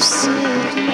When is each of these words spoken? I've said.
I've 0.00 0.06
said. 0.06 0.89